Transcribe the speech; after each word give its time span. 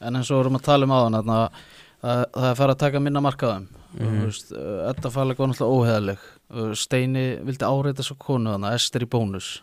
en 0.00 0.16
eins 0.16 0.30
og 0.30 0.36
við 0.38 0.44
erum 0.44 0.56
að 0.58 0.64
tala 0.68 0.84
um 0.88 0.90
áðan 0.96 1.18
þarna, 1.20 1.38
að 2.04 2.24
það 2.34 2.50
er 2.50 2.58
farið 2.60 2.74
að 2.74 2.82
taka 2.84 3.00
minna 3.00 3.20
markaðum 3.24 3.66
mm 3.94 4.06
-hmm. 4.06 4.30
Þetta 4.88 5.10
fælega 5.10 5.38
góð 5.38 5.48
náttúrulega 5.48 5.74
óheðaleg 5.78 6.18
Steini 6.76 7.26
vildi 7.44 7.64
áreita 7.64 8.02
svo 8.02 8.16
konu 8.18 8.50
þannig 8.52 8.74
Ester 8.74 9.02
í 9.02 9.06
bónus 9.08 9.62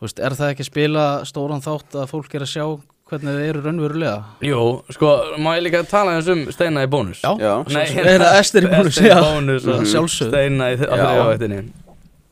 veist, 0.00 0.18
er 0.18 0.30
það 0.34 0.50
ekki 0.54 0.60
að 0.64 0.70
spila 0.72 1.24
stóran 1.24 1.60
þátt 1.62 1.94
að 1.94 2.08
fólk 2.10 2.34
er 2.34 2.40
að 2.42 2.52
sjá 2.54 2.64
hvernig 3.08 3.34
þið 3.36 3.48
eru 3.48 3.60
raunverulega 3.62 4.24
Jú, 4.40 4.82
sko, 4.90 5.08
má 5.38 5.56
ég 5.58 5.62
líka 5.62 5.82
tala 5.84 6.16
eins 6.16 6.28
um 6.28 6.46
Steina 6.52 6.82
í 6.84 6.88
bónus 6.88 7.20
Já, 7.22 7.36
Já, 7.38 7.64
Nei, 7.68 7.86
Er 7.96 8.20
það 8.20 8.38
Ester 8.40 8.62
í 8.62 8.70
bónus? 8.72 8.96
Ester 8.96 9.04
í 9.04 9.20
bónus 9.20 9.66
og 9.68 9.80
Mhm. 9.80 10.08
Steina 10.08 10.70
í 10.72 10.76
Já. 10.76 10.86
þriðavættinni 10.86 11.72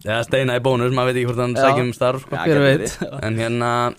Já, 0.05 0.23
Steina 0.25 0.57
í 0.57 0.61
bónus, 0.61 0.93
maður 0.93 1.13
veit 1.13 1.17
ekki 1.17 1.27
hvort 1.27 1.39
hann 1.45 1.55
Já. 1.55 1.63
sækjum 1.63 1.93
starf 1.95 2.21
sko. 2.23 2.37
Já, 2.37 2.45
Hver 2.45 2.59
gæti 2.59 2.79
veit 2.81 3.23
En 3.23 3.37
hérna, 3.39 3.95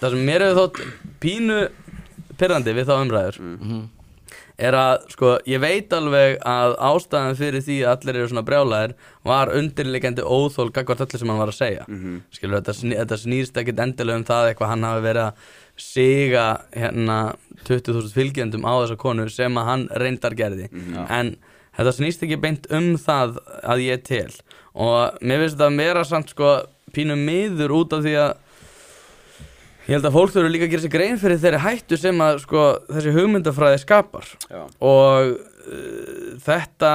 það 0.00 0.10
sem 0.10 0.26
mér 0.26 0.40
hefur 0.40 0.60
þótt 0.60 0.80
pínu 1.20 1.68
pyrrandi 2.38 2.74
við 2.76 2.86
þá 2.88 2.94
umræður 3.02 3.38
Mhm. 3.40 3.82
er 4.58 4.72
að, 4.72 5.08
sko, 5.10 5.38
ég 5.46 5.60
veit 5.60 5.90
alveg 5.92 6.38
að 6.46 6.76
ástæðan 6.78 7.36
fyrir 7.36 7.62
því 7.64 7.76
að 7.82 7.96
allir 7.96 8.16
eru 8.20 8.28
svona 8.28 8.44
brjálæðir 8.46 8.92
var 9.24 9.48
undirleikandi 9.48 10.22
óþól 10.22 10.70
gagvart 10.72 11.00
öllu 11.04 11.18
sem 11.18 11.28
hann 11.28 11.38
var 11.38 11.48
að 11.48 11.58
segja 11.60 11.84
Mhm. 11.88 12.22
skilur, 12.32 12.60
þetta, 12.60 12.74
sný, 12.74 12.94
þetta 12.96 13.18
snýst 13.18 13.52
ekkit 13.60 13.80
endilega 13.80 14.16
um 14.16 14.24
það 14.24 14.54
eitthvað 14.54 14.68
hann 14.68 14.82
hafi 14.82 15.02
verið 15.02 15.26
að 15.26 15.32
siga 15.76 16.60
hérna 16.76 17.34
20.000 17.64 18.12
fylgjendum 18.12 18.64
á 18.64 18.72
þessa 18.84 18.96
konu 18.96 19.28
sem 19.30 19.54
að 19.54 19.64
hann 19.64 19.88
reyndar 19.88 20.34
gerði 20.36 20.68
Mhm. 20.70 21.06
en 21.10 21.36
þetta 21.78 21.92
snýst 21.98 22.22
ekki 22.22 22.40
beint 22.40 22.66
um 22.70 22.96
það 22.96 23.38
að 23.64 23.78
ég 23.88 24.02
tel 24.04 24.30
og 24.74 25.18
mér 25.20 25.40
finnst 25.40 25.56
þetta 25.56 25.70
að 25.70 25.76
vera 25.76 26.04
samt 26.04 26.28
sko 26.30 26.66
pínu 26.92 27.16
miður 27.16 27.70
út 27.70 27.92
af 27.92 28.04
því 28.04 28.14
að 28.16 28.36
ég 29.86 29.96
held 29.96 30.06
að 30.06 30.16
fólk 30.16 30.34
þurfa 30.34 30.52
líka 30.52 30.68
að 30.68 30.74
gera 30.74 30.84
sér 30.84 30.94
grein 30.94 31.20
fyrir 31.20 31.40
þeirri 31.42 31.62
hættu 31.64 31.98
sem 32.00 32.22
að 32.22 32.40
sko 32.44 32.66
þessi 32.90 33.14
hugmyndafræði 33.16 33.82
skapar. 33.82 34.28
Já, 34.46 34.62
og 34.78 35.32
uh, 35.34 36.32
þetta 36.44 36.92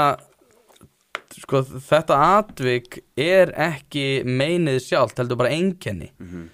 sko 1.37 1.61
þetta 1.87 2.19
atvik 2.39 3.01
er 3.19 3.51
ekki 3.67 4.23
meinið 4.25 4.79
sjálft 4.87 5.19
heldur 5.21 5.39
bara 5.39 5.53
einkenni. 5.55 6.11
Mhm. 6.21 6.47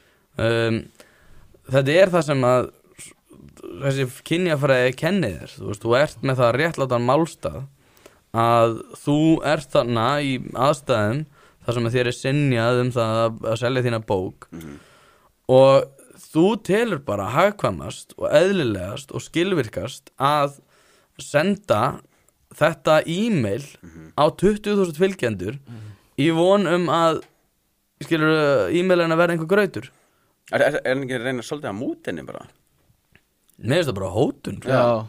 um, 0.44 0.80
þetta 1.73 1.99
er 2.02 2.11
það 2.11 2.25
sem 2.30 2.47
að 2.47 2.72
þessi 3.83 4.07
kynjafræði 4.27 4.95
kennið 5.00 5.38
þér. 5.39 5.53
Þú 5.55 5.69
veist, 5.69 5.85
þú 5.85 5.95
ert 6.02 6.25
með 6.25 6.41
það 6.41 6.57
réttlátan 6.59 7.07
málstað 7.07 7.61
að 8.33 8.79
þú 9.03 9.19
ert 9.45 9.69
þarna 9.72 10.07
í 10.25 10.33
aðstæðum 10.57 11.25
þar 11.63 11.77
sem 11.77 11.88
að 11.88 11.95
þér 11.95 12.09
er 12.09 12.17
sinjað 12.17 12.79
um 12.81 12.89
það 12.91 13.19
að, 13.22 13.44
selja 13.61 13.83
þína 13.85 14.02
bók. 14.09 14.47
Mhm. 14.52 14.79
og 15.53 16.02
þú 16.23 16.45
telur 16.66 17.02
bara 17.05 17.29
hagkvæmast 17.33 18.16
og 18.17 18.29
eðlilegast 18.31 19.11
og 19.13 19.23
skilvirkast 19.25 20.13
að 20.23 20.59
senda 21.21 21.81
þetta 22.53 22.99
e-mail 23.09 23.66
á 24.17 24.25
20.000 24.29 24.97
fylgjendur 24.97 25.57
í 26.21 26.29
von 26.35 26.67
um 26.69 26.89
að 26.94 27.23
skilur 28.03 28.69
e-mailin 28.73 29.13
að 29.13 29.21
vera 29.23 29.35
einhver 29.35 29.49
grautur 29.51 29.91
Er, 30.51 30.59
er, 30.59 30.75
er 30.83 30.91
hann 30.91 31.05
ekki 31.05 31.16
að 31.16 31.23
reyna 31.23 31.44
svolítið 31.47 31.69
að 31.69 31.77
múti 31.79 32.09
henni 32.11 32.23
bara? 32.27 32.41
mér 33.63 33.79
finnst 33.79 33.89
það 33.89 33.95
bara 33.95 34.09
hótun 34.11 34.57
sko. 34.59 34.73
Já, 34.73 35.05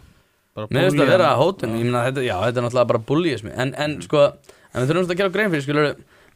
bara 0.54 0.68
mér 0.70 0.84
finnst 0.86 0.94
það 0.94 1.00
búlía. 1.02 1.10
vera 1.10 1.30
hótun 1.40 1.72
ég 1.74 1.82
meina, 1.88 2.02
þetta, 2.06 2.22
já, 2.24 2.34
þetta 2.44 2.60
er 2.60 2.66
náttúrulega 2.68 2.90
bara 2.92 3.00
bullyismi 3.08 3.52
en, 3.64 3.72
en 3.82 3.96
sko, 4.04 4.22
en 4.70 4.76
við 4.84 4.92
þurfum 4.92 5.10
að 5.10 5.18
gera 5.20 5.32
grein 5.34 5.50
fyrir 5.52 5.64
skilur, 5.66 5.88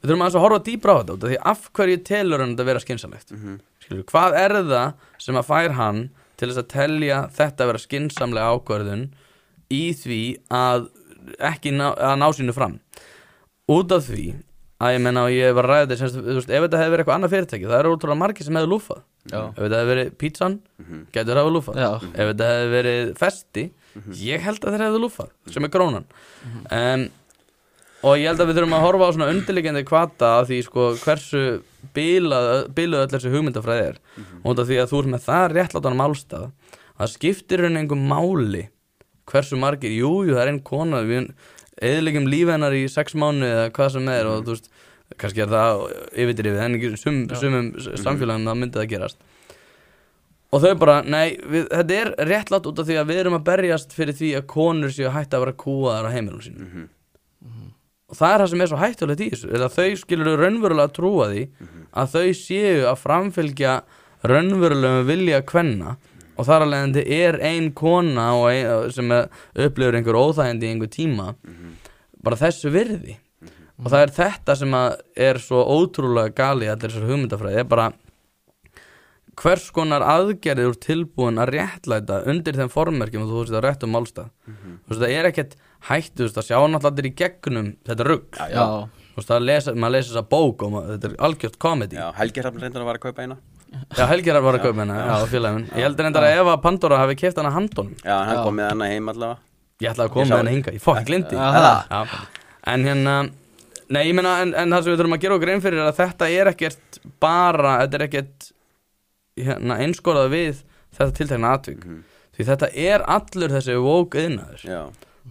við 0.03 0.11
þurfum 0.11 0.25
að 0.29 0.39
horfa 0.45 0.61
dýbra 0.69 0.95
á 0.95 0.99
þetta 1.03 1.15
út 1.17 1.25
af 1.25 1.31
því 1.33 1.39
af 1.53 1.71
hverju 1.75 1.99
telur 2.07 2.41
hann 2.45 2.55
þetta 2.57 2.65
vera 2.71 2.83
skynsamlegt 2.85 3.33
Mhm. 3.35 3.61
skilur, 3.85 4.05
hvað 4.05 4.37
er 4.45 4.51
það 4.63 4.93
sem 5.19 5.35
að 5.35 5.47
fær 5.51 5.73
hann 5.79 6.03
til 6.37 6.49
þess 6.49 6.63
að 6.63 6.69
telja 6.69 7.19
þetta 7.35 7.65
að 7.65 7.71
vera 7.73 7.85
skynsamlega 7.87 8.53
ákvörðun 8.55 9.09
í 9.71 9.83
því 9.95 10.21
að 10.51 10.89
ekki 11.41 11.73
ná, 11.75 11.95
að 11.97 12.19
ná 12.23 12.29
sínu 12.33 12.55
fram 12.55 12.79
út 13.69 13.91
af 13.93 14.07
því 14.09 14.27
að 14.81 14.95
ég 14.95 15.01
menna 15.03 15.25
og 15.27 15.31
ég 15.35 15.53
var 15.57 15.67
að 15.67 15.71
ræða 15.75 15.87
þetta 15.89 15.97
semst, 15.99 16.15
þú 16.23 16.35
veist, 16.39 16.51
ef 16.55 16.63
þetta 16.63 16.79
hefði 16.79 16.93
verið 16.95 17.03
eitthvað 17.03 17.17
annað 17.19 17.33
fyrirtæki 17.35 17.67
það 17.67 17.81
eru 17.83 17.95
útrúlega 17.97 18.19
margir 18.23 18.45
sem 18.47 18.55
hefði 18.55 18.71
lúfað 18.71 19.01
Já. 19.29 19.41
ef 19.51 19.59
þetta 19.59 19.79
hefði 19.81 19.91
verið 19.93 20.13
pizzan, 20.23 20.55
Mhm. 20.79 21.01
getur 21.13 21.35
það 21.35 21.43
hefði 21.43 21.55
lúfað 21.59 21.77
Já. 21.83 21.91
ef 22.15 22.29
þetta 22.31 22.47
hefði 22.53 22.71
verið 22.79 23.17
festi 23.19 23.65
ég 24.23 24.41
held 24.47 24.61
að 24.63 24.73
þeir 24.77 24.85
hefði 24.87 25.01
lúfað 25.03 25.31
sem 25.51 25.65
er 25.65 25.69
krónan 25.75 26.05
um, 26.71 27.09
og 28.03 28.15
ég 28.19 28.29
held 28.31 28.41
að 28.43 28.51
við 28.51 28.59
þurfum 28.61 28.77
að 28.79 28.85
horfa 28.87 29.09
á 29.09 29.15
svona 29.17 29.31
undirliggjandi 29.35 29.85
kvata 29.89 30.33
af 30.39 30.49
því 30.49 30.59
sko 30.67 30.89
hversu 31.03 31.43
bíluð 31.95 33.01
öll 33.03 33.11
þessi 33.11 33.33
hugmyndafræði 33.33 33.87
er. 33.93 34.01
Og 34.45 34.53
út 34.53 34.63
af 34.63 34.69
því 34.69 34.81
að 34.83 34.91
þú 34.93 35.01
ert 35.03 35.13
með 35.15 35.25
það 35.27 35.47
réttlátan 35.57 35.99
málstað 35.99 36.51
það 36.99 37.13
skiptir 37.15 37.65
henni 37.67 37.83
einhver 37.83 38.01
máli 38.11 38.65
hversu 39.29 39.59
margir, 39.61 39.93
jú, 39.93 40.25
jú, 40.25 40.35
það 40.35 40.43
er 40.45 40.51
einn 40.53 40.63
kona 40.65 41.03
við 41.07 41.31
eðilegjum 41.85 42.29
líf 42.33 42.49
hennar 42.51 42.75
í 42.75 42.85
sex 42.91 43.15
mánu 43.19 43.47
eða 43.47 43.67
hvað 43.77 43.91
sem 43.95 44.09
er 44.11 44.29
og 44.31 44.47
þú 44.47 44.55
veist 44.55 44.71
kannski 45.21 45.43
er 45.45 45.53
það 45.53 45.83
yfirdrifið 46.25 46.63
en 46.65 46.77
ekki 46.79 46.93
sum, 47.01 47.19
sumum 47.39 47.69
samfélagum 47.79 48.49
það 48.49 48.59
myndi 48.63 48.81
það 48.81 48.89
gerast. 48.93 49.21
Og 50.49 50.63
þau 50.65 50.75
bara, 50.81 50.97
nei, 51.05 51.37
við, 51.45 51.67
þetta 51.69 51.97
er 51.99 52.11
réttlátt 52.31 52.69
út 52.71 52.79
af 52.81 52.89
því 52.89 52.97
að 53.03 53.11
við 53.11 53.19
erum 53.23 53.37
að 53.37 53.45
berjast 53.51 53.93
fyrir 53.97 54.17
því 54.17 54.31
að 54.39 54.47
konur 54.49 54.93
séu 54.95 55.11
hætt 55.13 55.37
að 55.37 55.45
vera 55.45 55.57
kúaðar 55.61 56.09
á 56.09 56.15
heimilum 56.15 56.41
sínum. 56.45 56.69
Mhm. 56.69 56.87
Og 58.09 58.17
það 58.17 58.35
er 58.35 58.43
það 58.43 58.51
sem 58.53 58.63
er 58.65 58.71
svo 58.71 58.81
hættulegt 58.81 59.23
í 59.25 59.31
þessu 59.33 59.51
að 59.59 59.75
þau 59.77 59.89
skilur 60.03 60.43
raunverulega 60.43 60.95
trúa 60.97 61.31
því 61.33 61.45
að 61.93 62.15
þau 62.15 62.29
séu 62.39 62.87
að 62.89 63.03
framfylgja 63.03 63.75
raunverulegum 64.29 65.09
vilja 65.09 65.43
kvenna 65.47 65.97
og 66.39 66.47
þar 66.47 66.65
alveg 66.65 66.85
en 66.87 66.95
þið 66.97 67.13
er 67.19 67.39
ein 67.49 67.71
kona 67.77 68.29
ein, 68.49 68.91
sem 68.95 69.13
upplifur 69.13 69.99
einhver 69.99 70.19
óþægindi 70.19 70.69
í 70.69 70.75
einhver 70.75 70.93
tíma 70.93 71.33
bara 72.23 72.39
þessu 72.39 72.71
virði. 72.75 73.17
Og 73.79 73.93
það 73.93 74.05
er 74.05 74.13
þetta 74.17 74.57
sem 74.59 74.75
að 74.75 74.89
er 75.29 75.39
svo 75.43 75.63
ótrúlega 75.63 76.35
gali 76.35 76.71
allir 76.71 76.91
þessar 76.91 77.11
hugmyndafræði 77.11 77.61
er 77.63 77.69
bara 77.71 77.91
hvers 79.39 79.69
konar 79.75 80.03
aðgerðir 80.03 80.71
úr 80.73 80.79
tilbúin 80.83 81.39
að 81.43 81.53
réttlæta 81.55 82.21
undir 82.31 82.57
þeim 82.59 82.71
formmerkjum 82.73 83.25
og 83.25 83.29
þú 83.33 83.43
veist 83.43 83.57
að 83.59 83.65
rétt 83.67 83.85
um 83.87 83.93
málstað? 83.95 84.31
Þú 84.49 84.93
veist 84.93 85.03
það 85.05 85.15
er 85.19 85.29
ekkert 85.31 85.57
hættu 85.89 86.23
þú 86.23 86.27
veist 86.29 86.41
að 86.43 86.49
sjá 86.49 86.57
náttúrulega 86.59 86.91
allir 86.93 87.09
í 87.11 87.15
gegnum 87.23 87.69
þetta 87.87 88.07
rugg 88.09 88.41
Já, 88.41 88.65
þú 89.13 89.21
veist 89.21 89.31
það 89.33 89.47
lesa, 89.49 89.75
maður 89.79 89.95
lesa 89.99 90.11
þessa 90.13 90.25
bók 90.35 90.65
og 90.67 90.75
maður, 90.75 90.91
þetta 90.97 91.11
er 91.13 91.17
algjört 91.29 91.59
komedi 91.63 92.01
Já, 92.01 92.07
Helgi 92.19 92.45
Hrafn 92.45 92.65
reyndar 92.67 92.83
að 92.85 92.91
vara 92.91 93.01
að 93.03 93.07
kaupa 93.09 93.27
eina. 93.27 93.39
Já 93.99 94.05
Helgirar 94.09 94.41
var 94.47 94.57
að 94.57 94.63
kaupa 94.65 94.81
hennar, 94.81 95.01
já, 95.05 95.27
félagin 95.29 95.65
ég 95.77 95.85
heldur 95.85 96.07
reyndar 96.09 96.25
að 96.25 96.39
ef 96.39 96.49
að 96.55 96.63
Pandora 96.65 96.99
hafi 97.03 97.17
keft 97.21 97.37
hana 97.43 97.51
handónum 97.53 97.99
Já, 98.01 98.15
hann 98.25 98.39
Já. 98.39 98.43
kom 98.47 98.57
með 98.57 98.71
hana 98.73 98.87
heim 98.89 99.11
allavega. 99.13 99.43
Ég 99.85 99.91
ætlaði 99.93 100.09
að 100.09 100.15
koma 100.15 100.29
með 100.31 100.39
það. 100.39 100.53
hinga, 100.55 100.73
ég 100.79 100.83
fokk 100.87 101.03
glindi 101.07 101.37
en 102.73 102.85
hérna 102.89 103.17
nei, 103.89 104.01
ég 104.09 104.15
meina, 104.17 104.33
en, 104.43 104.55
en 104.57 104.73
það 104.73 104.83
sem 104.87 104.93
við 104.95 104.99
þurfum 105.03 105.17
að 105.19 105.23
gera 105.27 105.37
okkur 105.39 105.53
einn 105.53 105.63
fyrir 105.65 105.83
er 105.83 105.91
að 105.91 106.01
þetta 106.01 106.31
er 106.39 106.51
ekkert 106.55 106.99
bara 107.23 107.75
þetta 107.85 107.99
er 108.01 108.07
ekkert 108.09 108.49
hérna, 109.47 109.79
einskorað 109.85 110.31
við 110.35 110.63
þetta 110.99 111.17
tiltekna 111.19 111.53
atvik. 111.59 111.85
Því 112.37 112.47
þetta 112.49 112.71
er 112.75 113.05
allur 113.11 113.55
þessi 113.55 113.77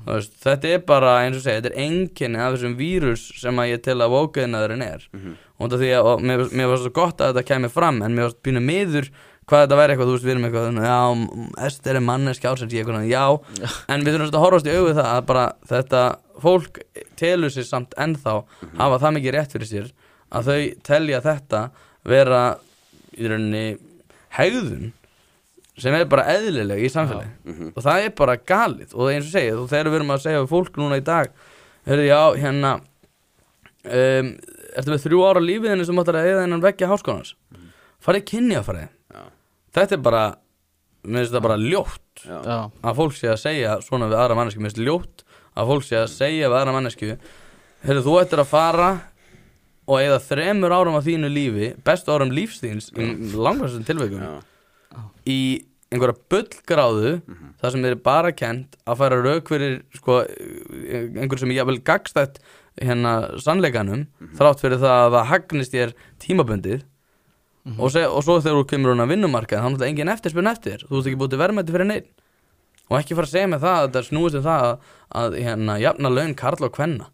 veist, 0.05 0.35
þetta 0.43 0.67
er 0.73 0.83
bara 0.87 1.13
eins 1.23 1.39
og 1.39 1.43
segja, 1.45 1.61
þetta 1.61 1.73
er 1.73 1.85
enginni 1.85 2.41
af 2.43 2.55
þessum 2.55 2.75
vírus 2.79 3.23
sem 3.41 3.61
að 3.61 3.71
ég 3.73 3.81
tel 3.85 3.97
að 4.03 4.13
vókaðinaðurinn 4.15 4.85
er. 4.85 5.07
Mhm. 5.13 5.37
og 5.57 5.65
út 5.65 5.73
af 5.73 5.79
því 5.81 5.89
að 5.97 6.05
og 6.05 6.21
mér, 6.21 6.43
mér 6.53 6.67
var 6.69 6.77
svo 6.77 6.91
gott 6.93 7.17
að 7.17 7.31
þetta 7.33 7.47
kemur 7.49 7.71
fram 7.73 8.01
en 8.05 8.13
mér 8.13 8.27
var 8.27 8.35
pínu 8.45 8.61
miður 8.61 9.09
hvað 9.47 9.63
þetta 9.63 9.77
væri 9.79 9.93
eitthvað, 9.93 10.07
þú 10.07 10.13
veist, 10.13 10.25
við 10.27 10.33
erum 10.33 10.45
eitthvað 10.45 10.67
já, 10.85 11.65
Ester 11.65 11.95
er 11.95 12.03
manneski 12.03 12.47
eitthvað, 12.47 13.07
já, 13.07 13.25
en 13.87 14.03
við 14.03 14.13
þurfum 14.13 14.35
að 14.35 14.43
horfast 14.43 14.67
í 14.67 14.75
augu 14.75 14.93
það 14.93 15.09
að 15.13 15.25
bara 15.31 15.45
þetta 15.71 16.01
fólk 16.43 16.79
telur 17.17 17.49
sér 17.49 17.65
samt 17.65 17.95
ennþá 17.97 18.35
hafa 18.77 18.99
það 19.01 19.15
mikið 19.17 19.35
rétt 19.37 19.55
fyrir 19.55 19.71
sér 19.71 19.91
að 20.29 20.49
þau 20.51 20.59
telja 20.83 21.21
þetta 21.25 21.61
vera 22.07 22.41
í 23.17 23.31
rauninni 23.31 23.65
hegðun 24.37 24.91
sem 25.77 25.93
er 25.93 26.07
bara 26.09 26.25
eðlileg 26.33 26.79
í 26.87 26.89
samfélagi. 26.89 27.31
Mhm. 27.45 27.71
og 27.75 27.83
það 27.85 28.05
er 28.07 28.13
bara 28.17 28.37
galið. 28.37 28.93
Og 28.95 29.11
eins 29.11 29.27
og 29.27 29.33
segja, 29.35 29.57
og 29.59 29.67
þegar 29.69 29.91
við 29.91 29.99
erum 29.99 30.13
að 30.15 30.23
segja 30.23 30.41
við 30.41 30.49
fólk 30.53 30.79
núna 30.81 30.97
í 30.97 31.03
dag 31.05 31.29
hörðu 31.87 32.07
já, 32.07 32.21
hérna 32.41 32.71
um, 33.85 34.31
ertu 34.77 34.91
með 34.93 35.03
þrjú 35.05 35.21
ára 35.27 35.43
lífiðinu 35.43 35.85
sem 35.87 36.01
áttar 36.01 36.19
að 36.19 36.29
eða 36.33 36.47
innan 36.47 36.63
veggja 36.65 36.89
háskónans 36.91 37.35
farið 38.03 38.25
kynjafræði. 38.31 38.89
Já, 39.13 39.23
þetta 39.77 39.97
er 39.97 40.01
bara, 40.05 40.23
mér 41.07 41.23
finnst 41.23 41.35
það 41.37 41.45
bara 41.47 41.59
ljótt 41.61 42.25
já, 42.25 42.37
já, 42.41 42.57
að 42.83 42.99
fólk 42.99 43.15
sé 43.17 43.29
að 43.31 43.39
segja 43.41 43.77
svona 43.85 44.09
við 44.11 44.19
aðra 44.21 44.37
mannesku, 44.39 44.61
mér 44.61 44.73
finnst 44.73 44.83
ljótt 44.85 45.23
að 45.57 45.71
fólk 45.71 45.87
sé 45.87 45.99
að 46.01 46.09
segja 46.13 46.49
við 46.51 46.57
aðra 46.59 46.75
mannesku 46.75 47.13
hörðu 47.87 48.03
þú 48.05 48.17
ættir 48.21 48.41
að 48.43 48.51
fara 48.51 48.89
og 49.87 50.01
eða 50.03 50.19
þremur 50.23 50.75
árum 50.75 50.97
af 50.99 51.07
þínu 51.07 51.31
lífi 51.31 51.71
bestu 51.87 52.11
árum 52.11 52.33
lífsþíns 52.35 52.91
í 52.99 53.07
langvæmstum 53.33 53.85
tilveikum 53.87 54.21
já, 54.23 54.31
í 55.25 55.39
einhverja 55.87 56.17
bullgráðu 56.31 57.11
þar 57.61 57.71
sem 57.71 57.83
þeir 57.85 57.93
eru 57.93 58.01
bara 58.03 58.31
kent 58.35 58.75
að 58.83 58.99
færa 58.99 59.19
rauk 59.23 59.47
fyrir 59.47 59.77
sko, 59.95 60.17
einhver 60.27 61.39
sem 61.39 61.53
ég 61.53 61.61
jafnvel 61.61 61.79
gagstætt 61.87 62.41
hérna 62.81 63.13
sannleikanum 63.39 64.03
þrátt 64.37 64.61
fyrir 64.61 64.81
það 64.83 65.05
að 65.05 65.15
það 65.15 65.29
hagnist 65.31 65.73
þér 65.73 65.93
tímabundið. 66.19 66.83
Og, 67.79 67.89
seg, 67.91 68.05
og 68.07 68.21
svo 68.23 68.37
þegar 68.39 68.61
þú 68.61 68.67
kemur 68.69 68.93
hún 68.93 69.03
að 69.03 69.09
vinnumarkað 69.11 69.59
þá 69.59 69.65
er 69.65 69.71
náttúrulega 69.73 69.91
engin 69.91 70.11
eftirspunn 70.13 70.47
eftir. 70.47 70.83
Þú 70.87 70.99
ert 71.01 71.07
ekki 71.09 71.17
búið 71.19 71.31
til 71.33 71.39
verðmætti 71.41 71.73
fyrir 71.75 71.89
neitt 71.89 72.11
og 72.87 72.99
ekki 72.99 73.17
fara 73.17 73.27
að 73.27 73.33
segja 73.33 73.49
mig 73.51 73.59
það 73.59 73.75
að 73.77 73.87
þetta 73.87 74.03
snúist 74.07 74.37
um 74.39 74.45
það 74.45 74.67
að, 74.67 74.93
að 75.21 75.35
hérna, 75.43 75.75
jafna 75.83 76.11
laun 76.13 76.35
karla 76.39 76.69
og 76.69 76.75
kvenna 76.77 77.09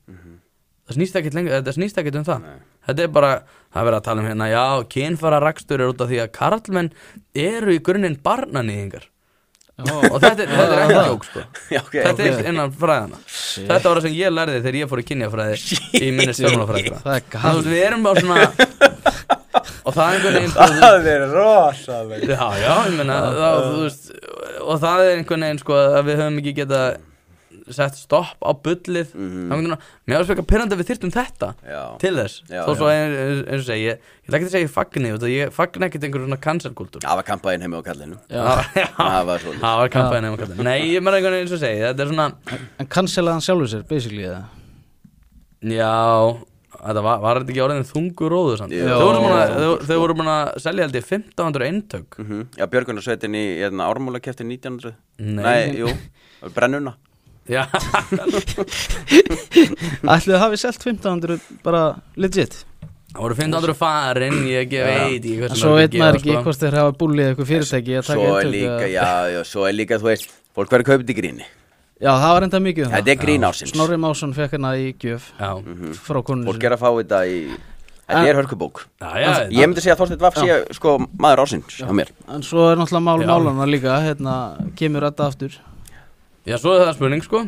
það 0.93 0.99
snýst 0.99 1.17
ekkit 1.21 1.37
lengur, 1.39 1.55
þetta 1.57 1.73
snýst 1.79 1.97
ekkit 2.03 2.19
um 2.21 2.27
það. 2.27 2.43
Nei. 2.45 2.59
þetta 2.87 3.03
er 3.07 3.15
bara, 3.17 3.31
það 3.73 3.81
er 3.81 3.87
verið 3.89 3.97
að 3.99 4.05
tala 4.09 4.21
um 4.23 4.29
hérna 4.29 4.49
já, 4.53 4.63
kynfara 4.93 5.39
rakstur 5.43 5.81
er 5.81 5.89
út 5.93 6.03
af 6.05 6.11
því 6.13 6.21
að 6.23 6.31
karlmenn 6.37 6.93
eru 7.49 7.73
í 7.73 7.81
grunninn 7.83 8.19
barnanýðingar 8.23 9.09
og 9.83 10.19
þetta, 10.21 10.43
er- 10.45 10.51
þetta 10.53 10.73
er 10.75 10.81
ekki 10.83 10.97
tjók 11.07 11.23
sko. 11.25 11.43
Já, 11.73 11.79
ok, 11.81 11.95
þetta 12.05 12.25
er 12.29 12.49
innan 12.51 12.73
fræðana 12.77 13.17
þetta 13.25 13.87
var 13.89 13.97
það 13.97 14.03
sem 14.05 14.17
ég 14.19 14.29
lærði 14.35 14.59
þegar 14.61 14.75
ég 14.77 14.91
fór 14.91 15.01
í 15.01 15.05
kynjafræði 15.09 15.55
í 15.97 16.11
minni 16.13 16.27
er 16.29 16.35
veist, 16.37 17.69
við 17.71 17.79
erum 17.87 18.05
bara 18.05 18.21
svona 18.21 18.43
og 19.87 19.95
það 19.95 20.03
er 20.03 20.13
einhvern 20.13 20.37
veginn 20.37 20.53
Það 20.83 21.07
er 21.15 21.25
rosalega 21.31 22.29
já, 22.29 22.45
já, 22.61 22.75
ég 22.93 23.81
veist, 23.81 24.11
og 24.61 24.77
það 24.85 25.03
er 25.07 25.17
einhvern 25.17 25.47
veginn 25.47 25.63
sko 25.63 25.79
að 25.81 26.05
við 26.11 26.21
höfum 26.21 26.39
ekki 26.43 26.55
geta 26.61 26.83
sett 27.71 27.95
stopp 27.95 28.39
á 28.43 28.51
bullið. 28.51 29.13
Mm 29.15 29.29
Mhm. 29.29 29.51
mér 30.07 30.17
var 30.19 30.25
svona 30.27 30.45
pyrrandi 30.47 30.75
að 30.75 30.81
við 30.81 30.89
þyrftum 30.91 31.11
þetta 31.15 31.49
Já, 31.63 31.97
til 31.99 32.13
þess, 32.17 32.41
Já, 32.49 32.65
þó 32.67 32.71
svo 32.75 32.87
já. 32.89 32.95
eins 32.99 33.43
eins 33.47 33.61
og 33.61 33.67
segi 33.69 33.85
ég, 33.87 33.97
ætla 34.27 34.37
ekki 34.39 34.47
að 34.49 34.55
segja 34.55 34.71
fagni 34.73 35.11
ég 35.31 35.51
fagni 35.53 35.85
ekkert 35.87 36.03
einhverjum 36.03 36.27
svona 36.27 36.41
cancelkultúr 36.43 37.01
það 37.05 37.15
var 37.15 37.23
kampaðinn 37.23 37.61
heimi 37.61 37.77
á 37.79 37.83
kallinu. 37.83 38.17
Það 38.29 39.25
var 39.29 39.39
var 39.83 39.89
kampaðin 39.89 40.29
um 40.31 40.37
kallin 40.37 40.63
Nei, 40.63 40.79
ég 40.93 41.01
meina 41.03 41.17
einhvern 41.17 41.37
veginn 41.37 41.47
eins 41.47 41.55
og 41.55 41.61
segi, 41.63 41.79
þetta 41.87 41.99
er 42.03 42.11
svona 42.11 42.27
En 42.79 42.87
cancelaði 42.87 43.31
hann 43.37 43.45
sjálfur 43.47 43.71
sér, 43.73 43.87
basically 43.87 44.23
eða? 44.27 44.43
Já, 45.63 46.43
þetta 46.83 47.01
var, 47.05 47.19
var 47.23 47.39
þetta 47.39 47.53
ekki 47.53 47.63
orðin 47.63 47.87
þungur 47.87 48.33
Jú. 48.73 48.83
Þau 49.87 49.95
voru 50.03 50.17
búin 50.19 50.27
að, 50.33 50.51
selja 50.59 50.83
held 50.87 50.97
ég 50.99 51.05
1500 51.07 51.67
eintök. 51.69 52.17
Mhm. 52.19 52.41
Já, 52.59 52.65
Björgunarsveitin 52.67 53.37
í 53.39 53.43
hérna, 53.61 53.87
ármúla 53.87 54.19
kefti 54.19 54.43
1900 54.43 54.95
Nei. 55.19 55.43
Nei, 55.43 55.77
jú, 55.79 55.87
brennuna 56.53 56.95
Ætluðu 60.13 60.35
að 60.37 60.43
hafi 60.45 60.59
selt 60.61 60.79
1500 60.85 61.39
bara 61.65 61.81
legit? 62.15 62.61
Það 63.13 63.19
voru 63.21 63.35
1500 63.37 63.75
farin, 63.77 64.37
ég 64.49 64.63
ekki 64.65 64.79
veit 64.87 65.25
ekki 65.27 65.33
En 65.51 65.57
svo 65.59 65.73
veit 65.77 65.97
maður 65.99 66.15
ekki 66.17 66.31
sko. 66.31 66.43
hvort 66.47 66.61
þeir 66.63 66.77
hafa 66.79 66.93
búlið 66.97 67.27
eitthvað 67.29 67.49
fyrirtæki 67.51 67.99
Svo 68.07 68.29
er 68.39 68.47
líka, 68.49 68.87
já, 68.89 69.09
já, 69.35 69.41
svo 69.45 69.67
er 69.69 69.75
líka, 69.77 69.99
þú 70.01 70.07
veist 70.09 70.31
Fólk 70.53 70.69
verður 70.69 70.85
kaupið 70.91 71.09
í 71.09 71.15
gríni. 71.17 71.45
Já, 71.97 72.11
það 72.13 72.31
var 72.35 72.43
enda 72.45 72.59
mikið 72.61 72.83
um 72.85 72.91
það. 72.91 72.97
Þetta 72.99 73.11
er 73.13 73.19
grín 73.23 73.45
ásins 73.47 73.71
Snorri 73.73 73.97
Másson 74.01 74.33
fekk 74.37 74.51
hérna 74.57 74.71
í 74.77 74.89
gjöf 75.01 75.29
Já, 75.37 75.49
frá 76.07 76.19
konunni 76.25 76.49
Fólk 76.49 76.65
er 76.67 76.75
að 76.77 76.81
fá 76.81 76.89
þetta 76.99 77.19
í 77.29 77.37
Þetta 78.03 78.23
er 78.27 78.35
hörkubók. 78.35 78.81
Já, 78.99 79.11
já 79.21 79.29
Ég 79.53 79.69
myndi 79.69 79.81
segja 79.81 79.93
að 79.95 80.01
Þorsteinn 80.01 80.23
Vaff 80.25 80.35
sé 80.41 80.57
sko 80.75 80.95
maður 81.15 81.43
ásins 81.45 81.77
En 81.85 82.43
svo 82.43 82.65
er 82.71 82.81
náttúrulega 82.81 83.05
mál 83.05 83.21
Já. 83.23 83.29
Já, 86.43 86.57
svo 86.59 86.73
er 86.75 86.83
það 86.87 86.95
spurning 86.97 87.23
sko. 87.23 87.43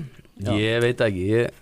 Ég 0.55 0.81
veit 0.83 1.01
ekki, 1.03 1.23
ég 1.31 1.61